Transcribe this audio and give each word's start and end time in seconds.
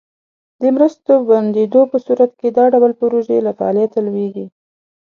د 0.61 0.63
مرستو 0.75 1.13
بندیدو 1.29 1.81
په 1.91 1.97
صورت 2.05 2.31
کې 2.39 2.47
دا 2.57 2.65
ډول 2.73 2.91
پروژې 2.99 3.37
له 3.45 3.51
فعالیته 3.57 3.99
لویږي. 4.07 4.45